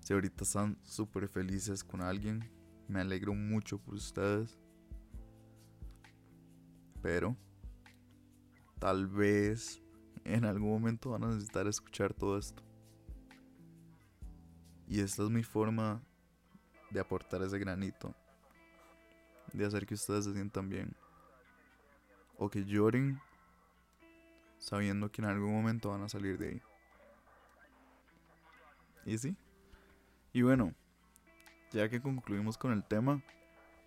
Si 0.01 0.11
ahorita 0.11 0.43
están 0.43 0.77
súper 0.83 1.29
felices 1.29 1.85
con 1.85 2.01
alguien, 2.01 2.51
me 2.89 2.99
alegro 2.99 3.33
mucho 3.33 3.77
por 3.77 3.93
ustedes. 3.93 4.59
Pero 7.01 7.37
tal 8.77 9.07
vez 9.07 9.81
en 10.25 10.43
algún 10.43 10.69
momento 10.69 11.11
van 11.11 11.23
a 11.23 11.27
necesitar 11.27 11.65
escuchar 11.67 12.13
todo 12.13 12.37
esto. 12.37 12.61
Y 14.85 14.99
esta 14.99 15.23
es 15.23 15.29
mi 15.29 15.43
forma 15.43 16.03
de 16.91 16.99
aportar 16.99 17.41
ese 17.41 17.57
granito. 17.57 18.13
De 19.53 19.65
hacer 19.65 19.85
que 19.85 19.95
ustedes 19.95 20.25
se 20.25 20.33
sientan 20.33 20.69
bien. 20.69 20.95
O 22.37 22.49
que 22.49 22.65
lloren 22.65 23.19
sabiendo 24.59 25.11
que 25.11 25.21
en 25.21 25.27
algún 25.27 25.53
momento 25.53 25.89
van 25.89 26.03
a 26.03 26.09
salir 26.09 26.37
de 26.37 26.49
ahí. 26.49 26.61
Y 29.05 29.17
sí. 29.17 29.35
Y 30.33 30.41
bueno, 30.43 30.73
ya 31.71 31.89
que 31.89 32.01
concluimos 32.01 32.57
con 32.57 32.71
el 32.71 32.83
tema, 32.83 33.23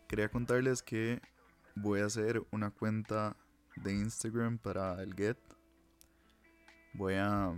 quería 0.08 0.28
contarles 0.28 0.82
que 0.82 1.20
voy 1.74 2.00
a 2.00 2.06
hacer 2.06 2.42
una 2.50 2.70
cuenta 2.70 3.36
de 3.76 3.92
Instagram 3.92 4.58
para 4.58 5.02
el 5.02 5.14
Get. 5.14 5.38
Voy 6.94 7.14
a 7.14 7.54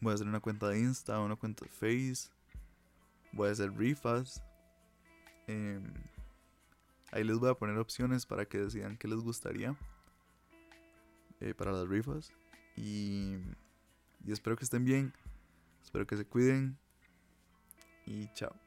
voy 0.00 0.12
a 0.12 0.14
hacer 0.14 0.26
una 0.26 0.40
cuenta 0.40 0.68
de 0.68 0.78
Insta, 0.78 1.18
una 1.20 1.36
cuenta 1.36 1.64
de 1.64 1.70
Face. 1.70 2.30
Voy 3.32 3.48
a 3.48 3.52
hacer 3.52 3.72
rifas. 3.72 4.42
Em, 5.46 5.92
ahí 7.14 7.22
les 7.22 7.38
voy 7.38 7.48
a 7.48 7.54
poner 7.54 7.78
opciones 7.78 8.26
para 8.26 8.44
que 8.44 8.58
decidan 8.58 8.96
qué 8.96 9.06
les 9.06 9.20
gustaría 9.20 9.76
eh, 11.40 11.54
para 11.54 11.70
las 11.70 11.88
rifas. 11.88 12.32
Y, 12.76 13.36
y 14.24 14.32
espero 14.32 14.56
que 14.56 14.64
estén 14.64 14.84
bien. 14.84 15.14
Espero 15.82 16.06
que 16.06 16.16
se 16.16 16.26
cuiden. 16.26 16.76
Y 18.04 18.26
chao. 18.34 18.63